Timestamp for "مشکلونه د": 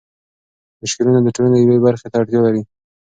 0.81-1.27